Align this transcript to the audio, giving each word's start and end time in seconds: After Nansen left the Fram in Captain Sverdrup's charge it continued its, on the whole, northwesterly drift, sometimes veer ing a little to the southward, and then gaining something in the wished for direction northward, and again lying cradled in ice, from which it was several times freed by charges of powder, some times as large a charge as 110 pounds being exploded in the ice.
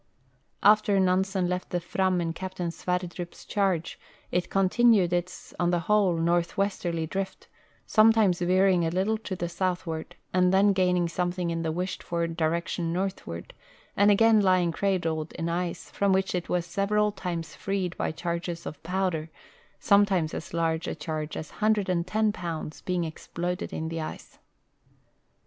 After 0.63 0.99
Nansen 0.99 1.47
left 1.47 1.69
the 1.69 1.79
Fram 1.79 2.19
in 2.21 2.33
Captain 2.33 2.71
Sverdrup's 2.71 3.45
charge 3.45 3.99
it 4.31 4.49
continued 4.49 5.13
its, 5.13 5.53
on 5.59 5.69
the 5.69 5.81
whole, 5.81 6.15
northwesterly 6.15 7.05
drift, 7.05 7.47
sometimes 7.85 8.39
veer 8.39 8.67
ing 8.67 8.83
a 8.83 8.89
little 8.89 9.19
to 9.19 9.35
the 9.35 9.47
southward, 9.47 10.15
and 10.33 10.51
then 10.51 10.73
gaining 10.73 11.07
something 11.07 11.51
in 11.51 11.61
the 11.61 11.71
wished 11.71 12.01
for 12.01 12.25
direction 12.25 12.91
northward, 12.91 13.53
and 13.95 14.09
again 14.09 14.41
lying 14.41 14.71
cradled 14.71 15.33
in 15.33 15.47
ice, 15.49 15.91
from 15.91 16.13
which 16.13 16.33
it 16.33 16.49
was 16.49 16.65
several 16.65 17.11
times 17.11 17.53
freed 17.55 17.95
by 17.95 18.11
charges 18.11 18.65
of 18.65 18.81
powder, 18.81 19.29
some 19.79 20.03
times 20.07 20.33
as 20.33 20.51
large 20.51 20.87
a 20.87 20.95
charge 20.95 21.37
as 21.37 21.51
110 21.51 22.31
pounds 22.31 22.81
being 22.81 23.03
exploded 23.03 23.71
in 23.71 23.87
the 23.89 24.01
ice. 24.01 24.39